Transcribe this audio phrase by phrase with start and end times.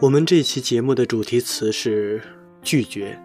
[0.00, 2.22] 我们这期节目的主题词是
[2.62, 3.20] 拒绝。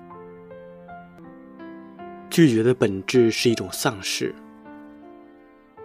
[2.30, 4.36] 拒绝的本质是一种丧失，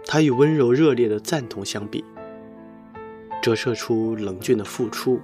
[0.05, 2.03] 它与温柔热烈的赞同相比，
[3.41, 5.21] 折射出冷峻的付出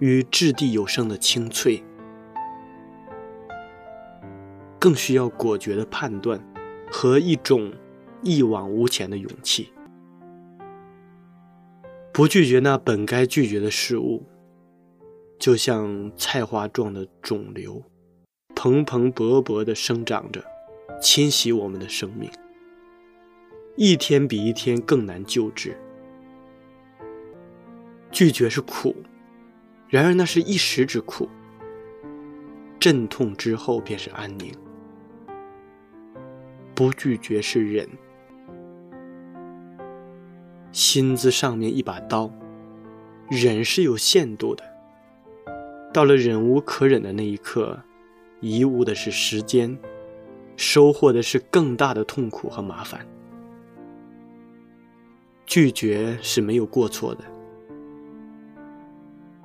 [0.00, 1.84] 与掷地有声的清脆，
[4.80, 6.44] 更需要果决的判断
[6.90, 7.72] 和一种
[8.22, 9.72] 一往无前的勇气。
[12.12, 14.24] 不拒绝那本该拒绝的事物。
[15.38, 17.82] 就像菜花状的肿瘤，
[18.54, 20.42] 蓬蓬勃勃地生长着，
[21.00, 22.30] 侵袭我们的生命，
[23.76, 25.76] 一天比一天更难救治。
[28.10, 28.96] 拒绝是苦，
[29.88, 31.28] 然而那是一时之苦，
[32.80, 34.52] 阵痛之后便是安宁。
[36.74, 37.88] 不拒绝是忍，
[40.72, 42.30] 心字上面一把刀，
[43.28, 44.75] 忍是有限度的。
[45.92, 47.82] 到了忍无可忍的那一刻，
[48.40, 49.78] 贻误的是时间，
[50.56, 53.06] 收获的是更大的痛苦和麻烦。
[55.46, 57.24] 拒绝是没有过错的，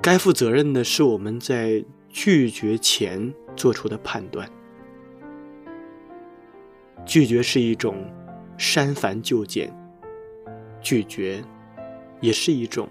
[0.01, 4.49] 该负责任的是我们在拒绝前做出的判断。
[7.05, 7.95] 拒绝是一种
[8.57, 9.73] 删繁就简，
[10.81, 11.41] 拒绝
[12.19, 12.89] 也是一种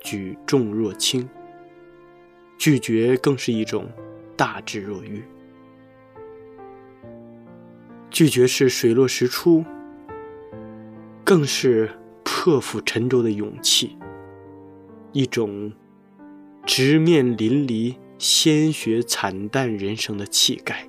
[0.00, 1.28] 举重若轻。
[2.60, 3.88] 拒绝更是一种
[4.36, 5.24] 大智若愚。
[8.10, 9.64] 拒绝是水落石出，
[11.24, 11.88] 更是
[12.22, 13.96] 破釜沉舟的勇气，
[15.12, 15.72] 一种
[16.66, 20.86] 直面淋漓、鲜血惨淡人生的气概。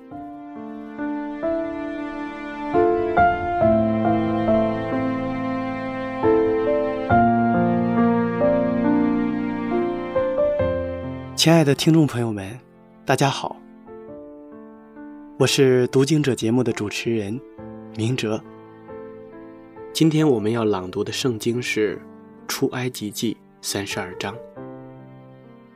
[11.42, 12.56] 亲爱的听众朋友们，
[13.04, 13.56] 大家好，
[15.40, 17.40] 我是读经者节目的主持人
[17.96, 18.40] 明哲。
[19.92, 21.96] 今天我们要朗读的圣经是
[22.46, 24.36] 《出埃及记》三十二章，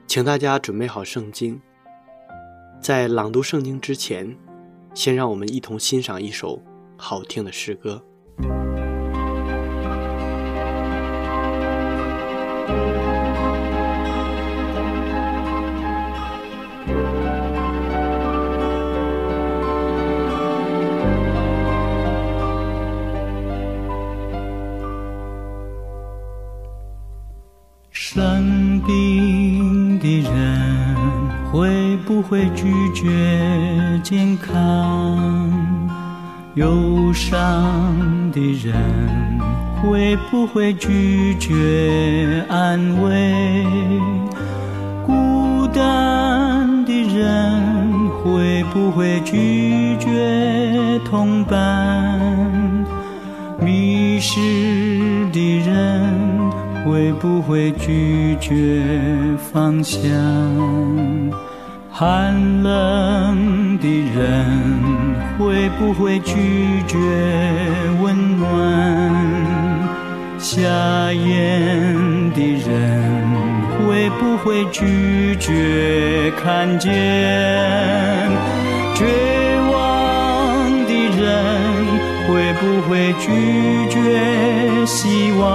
[0.06, 1.60] 请大家准备好圣经。
[2.80, 4.36] 在朗读圣经之前，
[4.94, 6.62] 先让我们一同欣赏一首
[6.96, 8.00] 好听的诗歌。
[34.08, 35.50] 健康？
[36.54, 38.72] 忧伤的人
[39.82, 43.66] 会不会拒绝安慰？
[45.04, 52.16] 孤单的人会不会拒绝同伴？
[53.58, 54.38] 迷失
[55.32, 56.14] 的人。
[56.84, 58.80] 会不会拒绝
[59.52, 60.00] 方向？
[61.98, 64.60] 寒冷的人
[65.38, 66.98] 会不会拒绝
[68.02, 68.46] 温暖？
[70.38, 70.60] 瞎
[71.10, 72.68] 眼的人
[73.78, 76.92] 会不会拒绝看见？
[78.94, 79.06] 绝
[79.72, 81.24] 望的人
[82.28, 85.46] 会不会拒绝希望？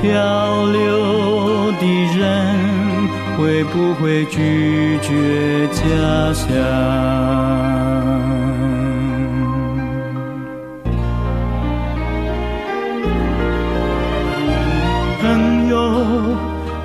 [0.00, 1.84] 漂流的
[2.16, 2.24] 人
[3.38, 5.80] 会不会拒绝家
[6.34, 6.44] 乡？
[15.22, 16.36] 朋友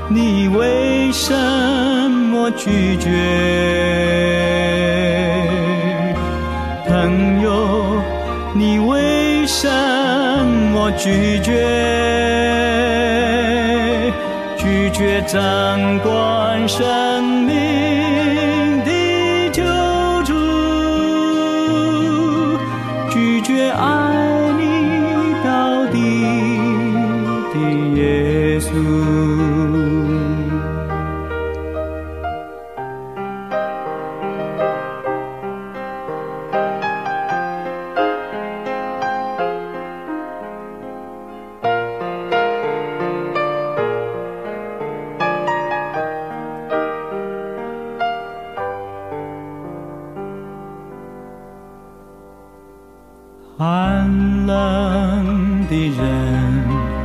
[0.10, 1.34] 你为什
[2.30, 3.10] 么拒绝？
[6.88, 8.00] 朋友
[8.54, 9.68] 你为什
[10.72, 12.53] 么拒绝？
[14.94, 16.86] 拒绝掌管生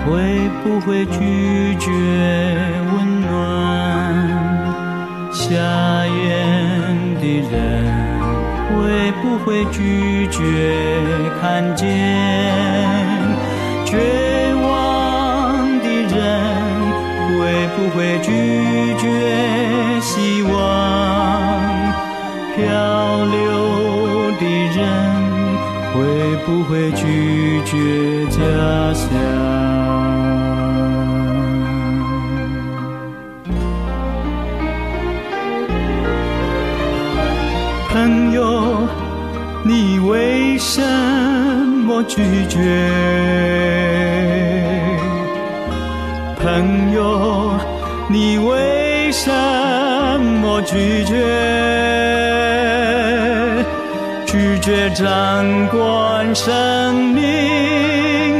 [0.08, 1.90] 会不会拒绝
[2.92, 3.30] 温暖？
[5.30, 5.52] 瞎
[6.06, 7.52] 眼的人
[8.70, 10.40] 会不会拒绝
[11.40, 11.86] 看见？
[13.84, 13.98] 绝
[14.54, 16.16] 望的人
[17.28, 17.38] 会
[17.76, 18.28] 不会拒
[18.98, 19.04] 绝
[20.00, 20.50] 希望？
[22.56, 22.64] 漂
[23.26, 23.36] 流
[24.40, 24.42] 的
[24.74, 25.17] 人。
[26.48, 28.38] 不会拒绝家
[28.94, 29.06] 乡？
[37.90, 38.88] 朋友，
[39.62, 40.80] 你为什
[41.84, 42.58] 么拒绝？
[46.40, 47.58] 朋友，
[48.08, 49.30] 你为什
[50.40, 51.57] 么拒绝？
[54.30, 58.37] 拒绝掌管生命。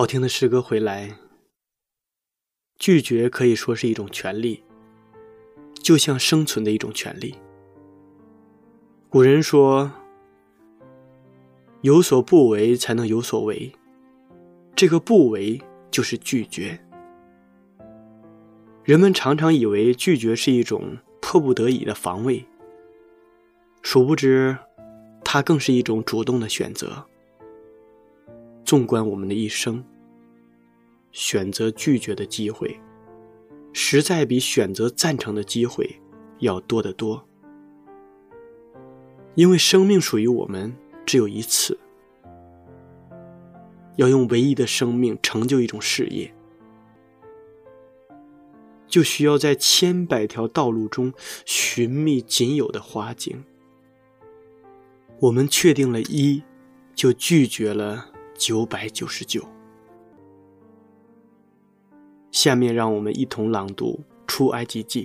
[0.00, 1.14] 好听的诗歌回来，
[2.78, 4.64] 拒绝可以说是一种权利，
[5.82, 7.34] 就像生存的一种权利。
[9.10, 9.92] 古人说
[11.84, 13.70] ：“有所不为，才能有所为。”
[14.74, 15.60] 这个不为
[15.90, 16.82] 就是拒绝。
[18.82, 22.42] 人们常常以为拒绝是一种迫不得已的防卫，
[23.82, 24.56] 殊不知，
[25.22, 27.04] 它更是一种主动的选择。
[28.64, 29.84] 纵观我们的一生，
[31.12, 32.78] 选择拒绝的机会，
[33.72, 35.88] 实在比选择赞成的机会
[36.38, 37.26] 要多得多。
[39.34, 40.74] 因为生命属于我们
[41.06, 41.78] 只有一次，
[43.96, 46.32] 要用唯一的生命成就一种事业，
[48.86, 51.12] 就需要在千百条道路中
[51.44, 53.44] 寻觅仅有的花景。
[55.20, 56.42] 我们确定了一，
[56.94, 58.06] 就拒绝了。
[58.40, 59.46] 九百九十九。
[62.32, 65.04] 下面让我们一同朗读《出埃及记》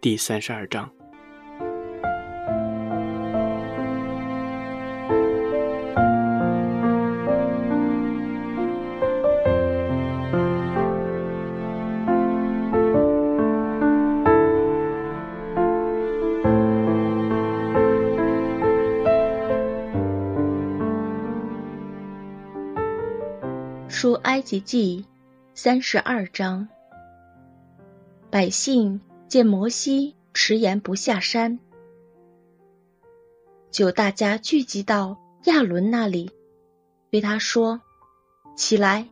[0.00, 0.90] 第三十二章。
[23.88, 25.04] 出埃及记
[25.60, 26.68] 三十二章，
[28.30, 31.58] 百姓见摩西迟延不下山，
[33.72, 36.30] 就大家聚集到亚伦那里，
[37.10, 37.80] 对他说
[38.54, 39.08] ：“起来，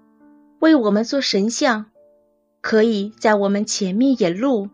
[0.60, 1.86] 为我们做神像，
[2.60, 4.70] 可以在我们前面引路，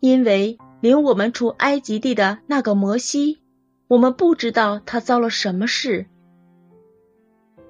[0.00, 3.38] 因为领我们出埃及地的那个摩西，
[3.86, 6.06] 我们不知道他遭了什么事。”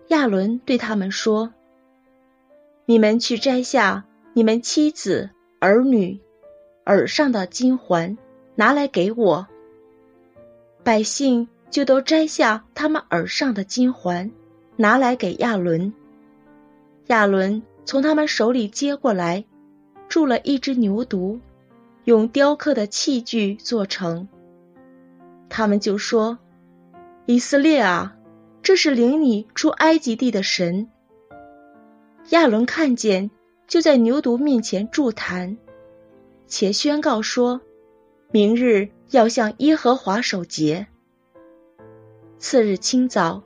[0.09, 1.53] 亚伦对他们说
[2.87, 6.21] ：“你们去摘下你们妻子、儿女
[6.87, 8.19] 耳上的金环，
[8.55, 9.47] 拿来给我。”
[10.85, 14.31] 百姓就都摘下他们耳上的金环，
[14.77, 15.95] 拿来给亚伦。
[17.07, 19.45] 亚伦从他们手里接过来，
[20.09, 21.41] 铸了一只牛犊，
[22.05, 24.29] 用雕刻的器具做成。
[25.49, 26.39] 他们就说
[27.25, 28.17] ：“以色列啊！”
[28.63, 30.89] 这是领你出埃及地的神。”
[32.31, 33.31] 亚伦看见，
[33.69, 35.59] 就在牛犊面前筑坛，
[36.47, 37.61] 且宣告说
[38.33, 40.87] ：“明日要向耶和华守节。”
[42.39, 43.43] 次日清早，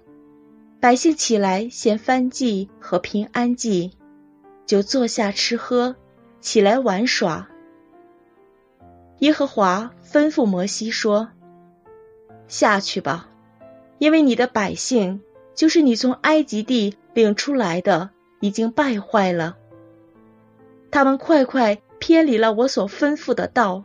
[0.80, 3.92] 百姓起来献燔祭和平安祭，
[4.64, 5.96] 就坐下吃喝，
[6.40, 7.48] 起来玩耍。
[9.18, 11.30] 耶和华吩咐摩西说
[12.46, 13.28] ：“下去吧，
[13.98, 15.20] 因为你的百姓，
[15.56, 19.56] 就是你从埃及地领出来的。”已经败坏了，
[20.90, 23.84] 他们快快偏离了我所吩咐的道，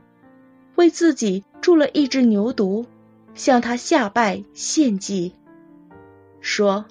[0.75, 2.85] 为自己铸了一只牛犊，
[3.33, 5.33] 向他下拜献祭，
[6.39, 6.85] 说：“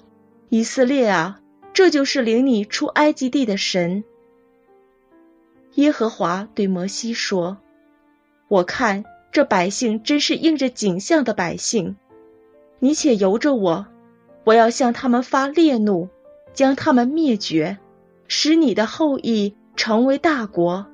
[0.49, 1.39] 以色列啊，
[1.73, 4.03] 这就是领你出埃及地的神。”
[5.75, 7.57] 耶和华对摩西说
[8.47, 11.95] ：“我看这百姓真是应着景象的百姓，
[12.79, 13.87] 你且由着我，
[14.43, 16.09] 我要向他们发烈怒。”
[16.53, 17.77] 将他们灭绝，
[18.27, 20.85] 使你的后裔成为大国。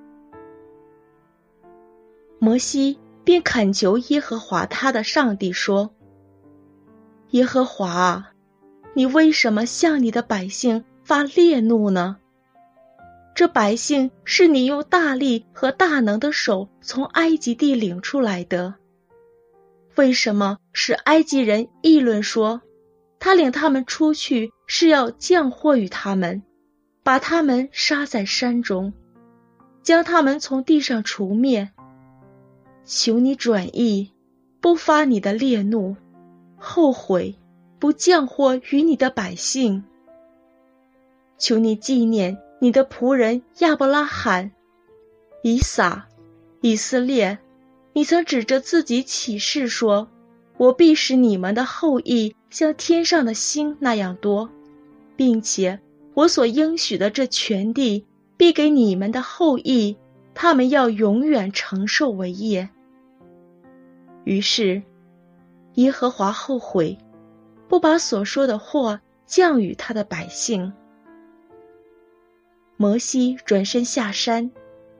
[2.39, 5.93] 摩西便恳求耶和华他的上帝说
[7.31, 8.29] ：“耶和华，
[8.93, 12.17] 你为什么向你的百姓发烈怒呢？
[13.35, 18.75] 这百姓是你用大力和大能的手从埃及地领出来的，
[19.95, 22.61] 为什么使埃及人议论说？”
[23.19, 26.41] 他领他们出去是要降祸于他们，
[27.03, 28.93] 把他们杀在山中，
[29.83, 31.69] 将他们从地上除灭。
[32.85, 34.13] 求你转意，
[34.61, 35.95] 不发你的烈怒，
[36.57, 37.35] 后悔
[37.77, 39.83] 不降祸于你的百姓。
[41.37, 44.51] 求你纪念你的仆人亚伯拉罕、
[45.43, 46.07] 以撒、
[46.61, 47.37] 以色列，
[47.93, 50.09] 你曾指着自己起誓说。
[50.57, 54.49] 我必使你们的后裔像天上的星那样多，
[55.15, 55.79] 并且
[56.13, 58.05] 我所应许的这全地
[58.37, 59.97] 必给你们的后裔，
[60.33, 62.69] 他们要永远承受为业。
[64.23, 64.81] 于是，
[65.75, 66.97] 耶和华后悔，
[67.67, 70.73] 不把所说的祸降与他的百姓。
[72.77, 74.51] 摩西转身下山，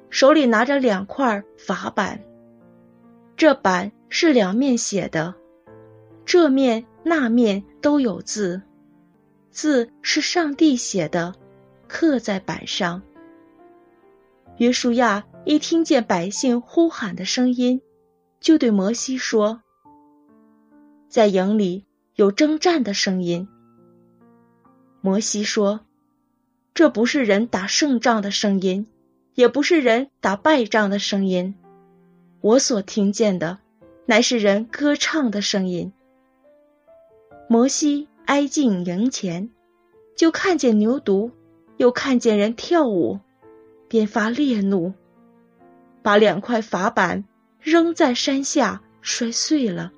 [0.09, 2.21] 手里拿着两块法板，
[3.35, 5.33] 这板是两面写的。
[6.25, 8.61] 这面那面都有字，
[9.49, 11.33] 字是上帝写的，
[11.87, 13.01] 刻在板上。
[14.57, 17.81] 约书亚一听见百姓呼喊的声音，
[18.39, 19.63] 就对摩西说
[21.09, 23.49] ：“在营里有征战的声音。”
[25.01, 25.79] 摩西说
[26.75, 28.85] ：“这不是人打胜仗的声音，
[29.33, 31.55] 也不是人打败仗的声音，
[32.41, 33.57] 我所听见的，
[34.05, 35.91] 乃是人歌唱的声音。”
[37.51, 39.49] 摩西挨近营前，
[40.15, 41.31] 就看见牛犊，
[41.77, 43.19] 又看见人跳舞，
[43.87, 44.93] 便发烈怒，
[46.03, 47.25] 把两块法板
[47.59, 49.91] 扔在山下，摔碎了。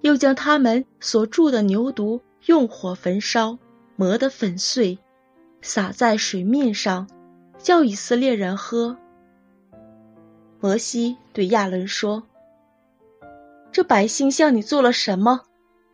[0.00, 3.56] 又将他们所住的牛犊用火焚烧，
[3.94, 4.98] 磨得粉碎，
[5.62, 7.08] 撒在水面上，
[7.56, 8.96] 叫以色列人喝。
[10.58, 12.24] 摩西对亚伦说。
[13.76, 15.42] 这百姓向你做了什么？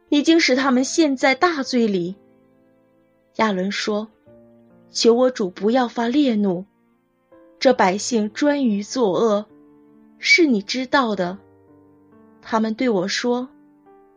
[0.09, 2.15] 已经使他们陷在大罪里。
[3.39, 4.07] 亚伦说
[4.93, 6.65] ：“求我主不要发烈怒，
[7.59, 9.47] 这百姓专于作恶，
[10.21, 11.39] 是你知道的。
[12.41, 13.49] 他们对我说：‘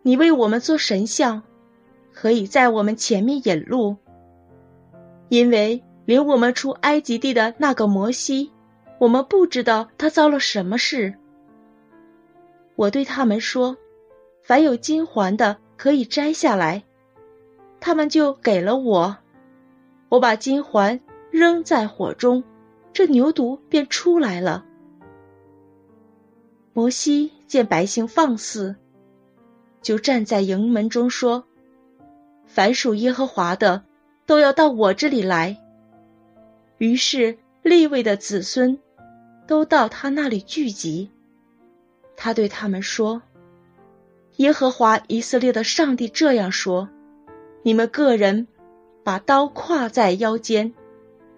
[0.04, 1.42] 你为我们做神像，
[2.14, 3.96] 可以在我们前面引路，
[5.28, 8.52] 因为领我们出埃及地的那个摩西，
[9.00, 11.16] 我们不知道他遭了什么事。’
[12.76, 13.78] 我对他们说。”
[14.46, 16.84] 凡有金环的可以摘下来，
[17.80, 19.18] 他们就给了我。
[20.08, 21.00] 我把金环
[21.32, 22.44] 扔在火中，
[22.94, 24.64] 这牛犊便出来了。
[26.74, 28.76] 摩西见百姓放肆，
[29.82, 31.44] 就站在营门中说
[32.46, 33.84] ：“凡属耶和华的，
[34.28, 35.58] 都要到我这里来。”
[36.78, 38.78] 于是利位的子孙
[39.48, 41.10] 都到他那里聚集。
[42.16, 43.22] 他对他们说。
[44.38, 46.90] 耶和华以色列的上帝这样说
[47.64, 48.48] ：“你们个人
[49.04, 50.74] 把刀挎在腰间，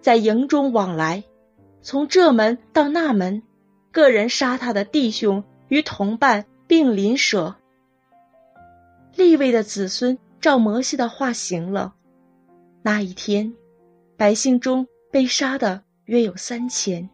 [0.01, 1.23] 在营中往来，
[1.81, 3.43] 从这门到那门，
[3.91, 7.55] 个人杀他的弟兄与同伴，并邻舍。”
[9.15, 11.93] 立位的子孙照摩西的话行了。
[12.81, 13.53] 那一天，
[14.15, 17.07] 百姓中被杀的约有三千。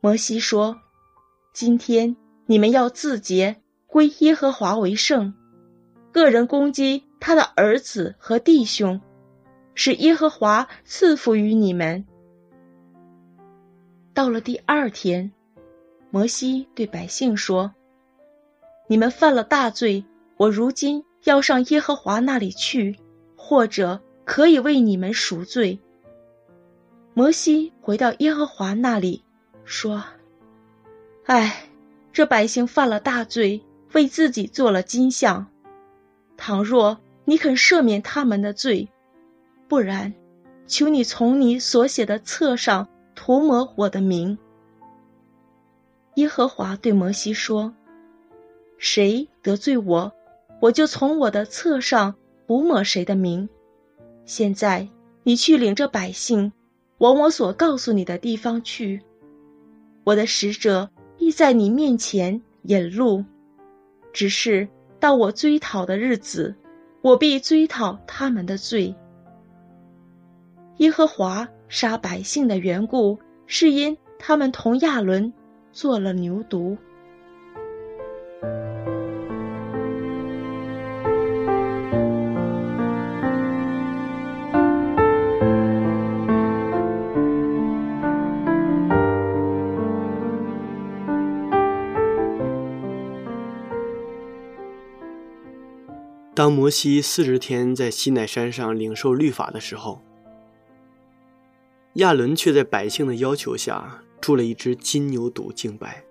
[0.00, 0.78] 摩西说
[1.52, 3.56] ：“今天你们要自洁。”
[3.90, 5.32] 归耶和华为圣，
[6.12, 9.00] 个人攻击他的儿子和弟兄，
[9.74, 12.04] 使耶和华赐福于你们。
[14.12, 15.32] 到了第二天，
[16.10, 17.74] 摩西对百姓说
[18.88, 20.04] ：“你们犯了大罪，
[20.36, 22.94] 我如今要上耶和华那里去，
[23.36, 25.80] 或者可以为你们赎罪。”
[27.14, 29.24] 摩西回到耶和华那里，
[29.64, 30.04] 说
[31.28, 31.68] ：“唉，
[32.10, 35.46] 这百姓犯了大罪，为自己做了金像。
[36.38, 38.88] 倘若你肯赦免他们的罪，
[39.68, 40.14] 不然，
[40.66, 44.38] 求你从你所写的册上涂抹我的名。”
[46.16, 47.74] 耶和华对摩西说
[48.78, 50.10] ：“谁得罪我，
[50.62, 52.14] 我就从我的册上
[52.46, 53.50] 涂抹谁的名。
[54.24, 54.88] 现在
[55.24, 56.54] 你去领着百姓。”
[56.96, 59.02] 往我所告诉你的地方去，
[60.04, 63.24] 我的使者必在你面前引路。
[64.12, 64.66] 只是
[64.98, 66.54] 到我追讨的日子，
[67.02, 68.94] 我必追讨他们的罪。
[70.78, 75.32] 耶和华杀百姓的缘故，是因他们同亚伦
[75.72, 76.78] 做了牛犊。
[96.38, 100.00] 当摩西四十天在西奈山上领受律法的时候，
[101.94, 106.04] 亚伦却在百姓的要求下铸了一只金牛犊敬拜。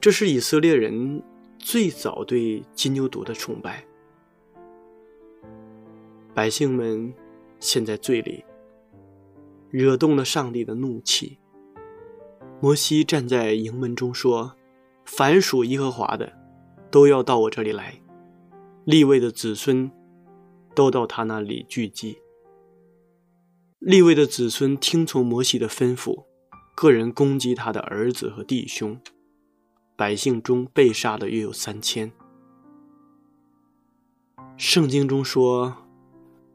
[0.00, 1.20] 这是以色列人
[1.58, 3.84] 最早对金牛犊的崇拜。
[6.32, 7.12] 百姓们
[7.58, 8.44] 陷在罪里，
[9.70, 11.36] 惹动了上帝的怒气。
[12.60, 14.54] 摩西站在营门中说
[15.04, 16.32] ：“凡属耶和华的，
[16.92, 18.00] 都要到我这里来。”
[18.86, 19.90] 立位的子孙
[20.72, 22.18] 都到他那里聚集。
[23.80, 26.26] 立位的子孙听从摩西的吩咐，
[26.76, 29.00] 个人攻击他的儿子和弟兄，
[29.96, 32.12] 百姓中被杀的约有三千。
[34.56, 35.76] 圣经中说，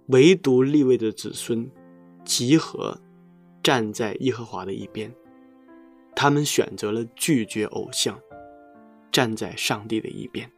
[0.07, 1.69] 唯独立位的子孙
[2.23, 2.97] 集合
[3.61, 5.13] 站在耶和华的一边，
[6.15, 8.17] 他们选择了拒绝偶像，
[9.11, 10.49] 站在上帝的一边。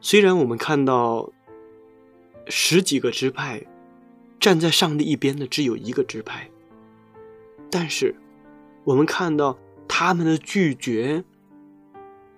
[0.00, 1.32] 虽然我们看到
[2.48, 3.62] 十几个支派
[4.38, 6.48] 站在上帝一边的只有一个支派，
[7.70, 8.14] 但是
[8.84, 11.24] 我们看到他们的拒绝，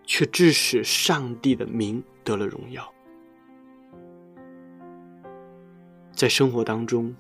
[0.04, 2.90] 却致使上帝的名得了荣耀。
[6.12, 7.14] 在生活当中，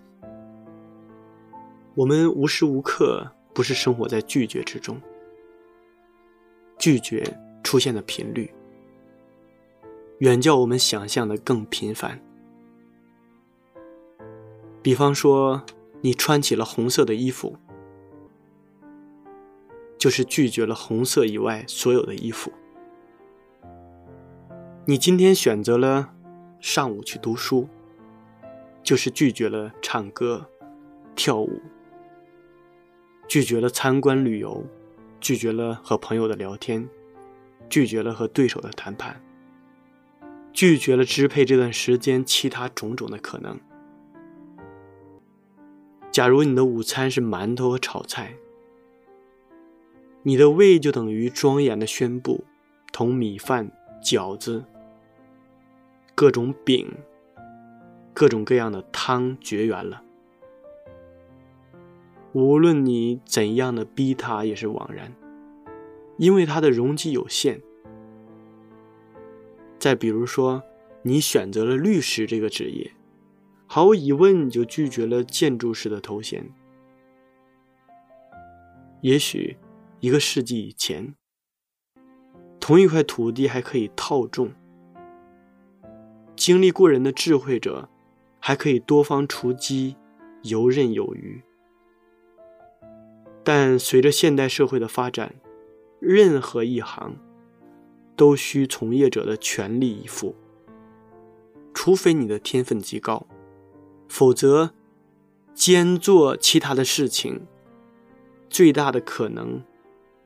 [1.94, 4.98] 我们无时无刻不是生活在拒绝之中，
[6.78, 7.22] 拒绝
[7.62, 8.50] 出现的频率。
[10.18, 12.20] 远较我们想象的更频繁。
[14.82, 15.64] 比方说，
[16.00, 17.56] 你穿起了红色的衣服，
[19.96, 22.52] 就是拒绝了红色以外所有的衣服。
[24.86, 26.12] 你今天选择了
[26.58, 27.68] 上午去读书，
[28.82, 30.50] 就是拒绝了唱歌、
[31.14, 31.60] 跳舞，
[33.28, 34.64] 拒绝了参观旅游，
[35.20, 36.88] 拒绝了和朋友的聊天，
[37.68, 39.22] 拒绝了和对手的谈判。
[40.52, 43.58] 拒绝了支配这段时间其他种种的可能。
[46.10, 48.34] 假如你的午餐是馒头和炒菜，
[50.22, 52.44] 你的胃就等于庄严的宣布，
[52.92, 53.70] 同米饭、
[54.02, 54.64] 饺子、
[56.14, 56.90] 各种饼、
[58.12, 60.02] 各种各样的汤绝缘了。
[62.32, 65.14] 无论你怎样的逼他，也是枉然，
[66.16, 67.62] 因为它的容积有限。
[69.78, 70.62] 再比如说，
[71.02, 72.90] 你选择了律师这个职业，
[73.66, 76.52] 毫无疑问你就拒绝了建筑师的头衔。
[79.00, 79.56] 也许
[80.00, 81.14] 一个世纪以前，
[82.58, 84.50] 同一块土地还可以套种，
[86.34, 87.88] 经历过人的智慧者
[88.40, 89.96] 还可以多方出击，
[90.42, 91.40] 游刃有余。
[93.44, 95.36] 但随着现代社会的发展，
[96.00, 97.16] 任何一行。
[98.18, 100.34] 都需从业者的全力以赴，
[101.72, 103.28] 除非你的天分极高，
[104.08, 104.74] 否则
[105.54, 107.46] 兼做其他的事情，
[108.50, 109.62] 最大的可能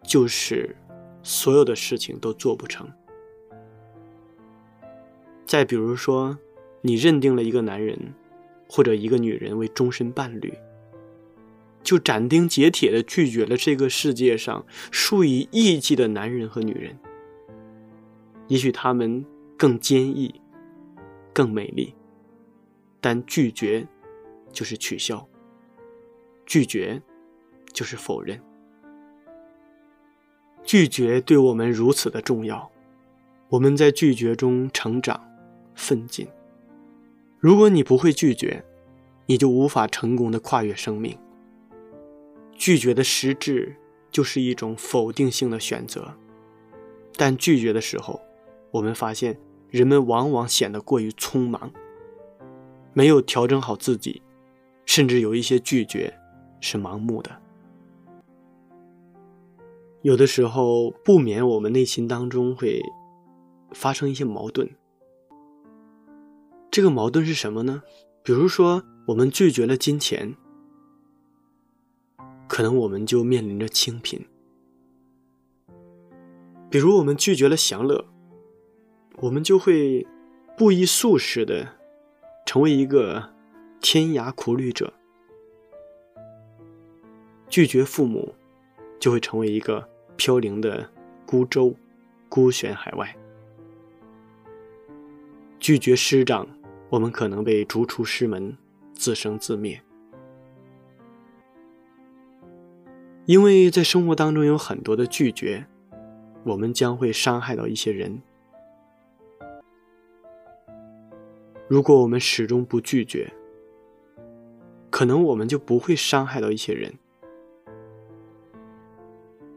[0.02, 0.74] 就是
[1.22, 2.90] 所有的事情都做不成。
[5.44, 6.38] 再比如说，
[6.80, 8.14] 你认定了一个男人
[8.66, 10.54] 或者一个女人为终身伴侣，
[11.82, 16.96] 就斩钉截铁的拒绝了这个世界上数以亿计的男人和女人。
[18.48, 19.24] 也许他们
[19.56, 20.40] 更坚毅、
[21.32, 21.94] 更美丽，
[23.00, 23.86] 但拒绝
[24.52, 25.26] 就是取消，
[26.44, 27.00] 拒绝
[27.72, 28.40] 就是否认。
[30.64, 32.70] 拒绝对我们如此的重要，
[33.48, 35.20] 我们在拒绝中成长、
[35.74, 36.28] 奋进。
[37.38, 38.64] 如果你不会拒绝，
[39.26, 41.18] 你就无法成功的跨越生命。
[42.54, 43.74] 拒绝的实质
[44.10, 46.14] 就是一种否定性的选择，
[47.16, 48.20] 但拒绝的时候，
[48.72, 49.38] 我们发现
[49.70, 51.70] 人们往往显得过于匆忙，
[52.92, 54.20] 没有调整好自己，
[54.84, 56.12] 甚至有一些拒绝
[56.60, 57.30] 是盲目的。
[60.00, 62.82] 有的时候不免我们内心当中会
[63.70, 64.68] 发生一些矛盾。
[66.70, 67.82] 这个矛盾是什么呢？
[68.22, 70.34] 比如说，我们拒绝了金钱，
[72.48, 74.20] 可能我们就面临着清贫；
[76.70, 78.04] 比如我们拒绝了享乐，
[79.16, 80.06] 我们就会
[80.56, 81.68] 不依素食的
[82.44, 83.30] 成为一个
[83.80, 84.92] 天涯苦旅者；
[87.48, 88.34] 拒绝父母，
[88.98, 90.90] 就会成为一个飘零的
[91.24, 91.74] 孤舟，
[92.28, 93.06] 孤悬海外；
[95.60, 96.48] 拒绝师长。
[96.90, 98.54] 我们可能被逐出师门，
[98.92, 99.80] 自生自灭。
[103.24, 105.66] 因为在生活当中有很多的拒绝，
[106.44, 108.20] 我们将会伤害到一些人。
[111.72, 113.32] 如果我们始终不拒绝，
[114.90, 116.92] 可能我们就不会伤害到一些人。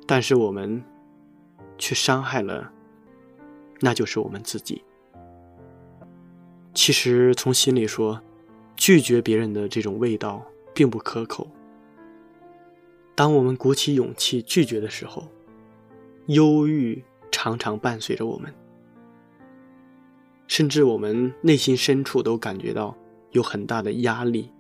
[0.08, 0.82] 但是我们
[1.78, 2.72] 却伤害了，
[3.82, 4.82] 那就是我们自己。
[6.74, 8.22] 其实从心里说，
[8.78, 10.42] 拒绝别人的这种味道
[10.74, 11.46] 并不可口。
[13.14, 15.28] 当我们鼓起勇气拒绝的时候，
[16.28, 18.54] 忧郁常常伴随着我们，
[20.48, 22.96] 甚至我们内心深处都感觉到
[23.32, 24.52] 有很大的压力，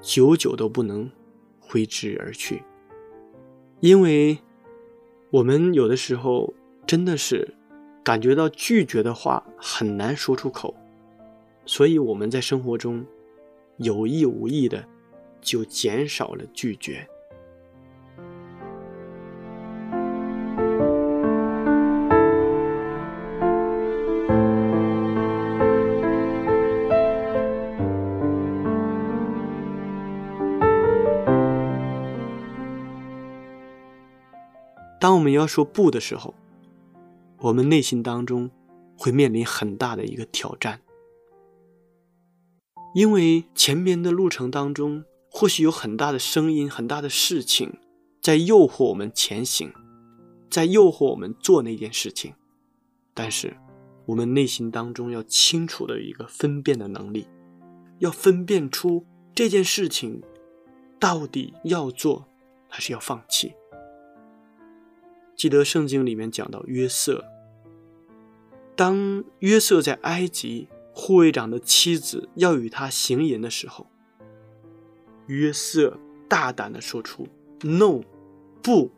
[0.00, 1.10] 久久都不能
[1.60, 2.62] 挥之而去。
[3.80, 4.38] 因为，
[5.30, 6.52] 我们有的时候
[6.86, 7.54] 真的是
[8.04, 10.74] 感觉到拒绝的话很难说出口。
[11.64, 13.04] 所以我们在生活中，
[13.76, 14.84] 有意无意的
[15.40, 17.08] 就减少了拒绝。
[35.32, 36.34] 们要说不的时候，
[37.38, 38.50] 我们内心当中
[38.96, 40.80] 会面临很大的一个挑战。
[42.94, 47.78] 因为前面的路程当中，或许有很大的声音、很大的事情，
[48.20, 49.72] 在诱惑我们前行，
[50.50, 52.34] 在诱惑我们做那件事情。
[53.14, 53.56] 但是，
[54.04, 57.26] 我们内心当中要清楚的一个分辨的能力，
[57.98, 60.22] 要分辨出这件事情
[61.00, 62.26] 到底要做
[62.68, 63.54] 还是要放弃。
[65.36, 67.24] 记得圣经里面讲到约瑟，
[68.76, 70.68] 当约瑟在埃及。
[70.94, 73.86] 护卫长的妻子要与他行淫的时候，
[75.26, 77.26] 约瑟大胆的说出
[77.62, 78.02] “no”，
[78.62, 78.90] 不，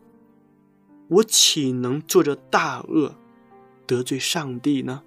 [1.07, 3.14] 我岂能做这大恶，
[3.87, 5.05] 得罪上帝呢？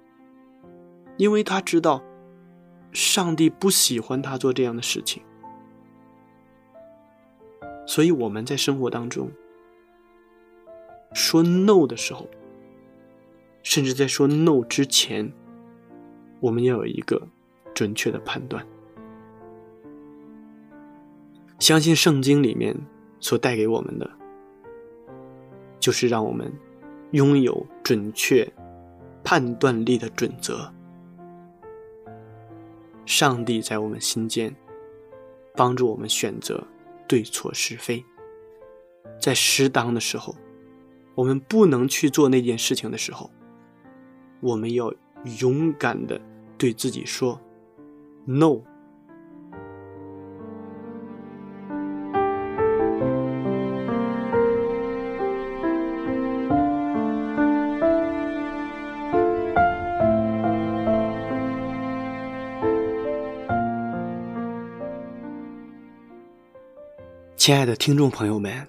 [1.18, 2.02] 因为他知道，
[2.90, 5.22] 上帝不喜欢他做这样的事情。
[7.86, 9.30] 所以我们在生活当中
[11.12, 12.28] 说 “no” 的时候，
[13.62, 15.32] 甚至在说 “no” 之前。
[16.40, 17.20] 我们要有一个
[17.74, 18.64] 准确的判断，
[21.58, 22.76] 相信圣经里面
[23.18, 24.08] 所带给我们的，
[25.80, 26.52] 就是让我们
[27.10, 28.48] 拥有准确
[29.24, 30.72] 判断力的准则。
[33.04, 34.54] 上帝在我们心间
[35.56, 36.62] 帮助我们选择
[37.08, 38.04] 对错是非，
[39.20, 40.36] 在适当的时候，
[41.18, 43.28] 我们不能去做那件事情的时候，
[44.40, 44.94] 我们要。
[45.40, 46.20] 勇敢的
[46.56, 47.40] 对自己说
[48.24, 48.60] ：“No。”
[67.36, 68.68] 亲爱的听众朋友们，